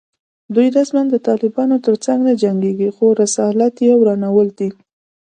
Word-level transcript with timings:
دوی 0.53 0.67
رسماً 0.77 1.01
د 1.09 1.15
طالبانو 1.27 1.75
تر 1.85 1.95
څنګ 2.05 2.19
نه 2.27 2.33
جنګېږي 2.43 2.89
خو 2.95 3.05
رسالت 3.21 3.73
یې 3.85 3.91
ورانول 3.97 4.47
دي 4.59 4.69